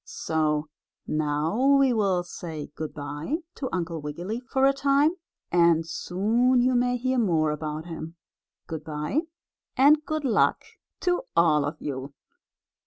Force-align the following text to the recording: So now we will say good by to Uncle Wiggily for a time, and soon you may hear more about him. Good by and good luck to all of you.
So 0.03 0.67
now 1.05 1.77
we 1.77 1.93
will 1.93 2.23
say 2.23 2.71
good 2.73 2.91
by 2.95 3.35
to 3.53 3.69
Uncle 3.71 4.01
Wiggily 4.01 4.39
for 4.39 4.65
a 4.65 4.73
time, 4.73 5.11
and 5.51 5.85
soon 5.87 6.59
you 6.59 6.73
may 6.73 6.97
hear 6.97 7.19
more 7.19 7.51
about 7.51 7.85
him. 7.85 8.15
Good 8.65 8.83
by 8.83 9.19
and 9.77 10.03
good 10.03 10.25
luck 10.25 10.65
to 11.01 11.21
all 11.37 11.65
of 11.65 11.79
you. 11.79 12.15